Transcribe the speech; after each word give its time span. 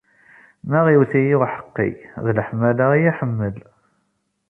Ma 0.69 0.79
iwt-iyi 0.93 1.35
uḥeqqi, 1.41 1.89
d 2.23 2.25
leḥmala 2.37 2.87
i 2.93 2.97
iyi-iḥemmel. 2.97 3.55